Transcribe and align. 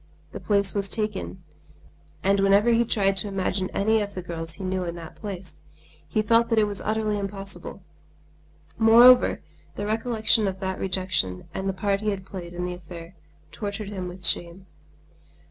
The 0.31 0.39
place 0.39 0.73
was 0.73 0.89
taken, 0.89 1.43
and 2.23 2.39
whenever 2.39 2.71
he 2.71 2.83
tried 2.85 3.17
to 3.17 3.27
imagine 3.27 3.69
any 3.69 4.01
of 4.01 4.15
the 4.15 4.23
girls 4.23 4.53
he 4.53 4.63
knew 4.63 4.83
in 4.83 4.95
that 4.95 5.15
place, 5.15 5.61
he 6.07 6.23
felt 6.23 6.49
that 6.49 6.57
it 6.57 6.63
was 6.63 6.81
utterly 6.81 7.19
impossible. 7.19 7.83
Moreover, 8.79 9.43
the 9.75 9.85
recollection 9.85 10.47
of 10.47 10.59
the 10.59 10.75
rejection 10.75 11.47
and 11.53 11.69
the 11.69 11.73
part 11.73 12.01
he 12.01 12.09
had 12.09 12.25
played 12.25 12.51
in 12.53 12.65
the 12.65 12.73
affair 12.73 13.13
tortured 13.51 13.89
him 13.89 14.07
with 14.07 14.25
shame. 14.25 14.65